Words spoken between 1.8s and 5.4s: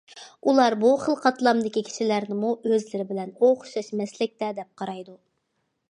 كىشىلەرنىمۇ ئۆزلىرى بىلەن ئوخشاش مەسلەكتە دەپ قارايدۇ.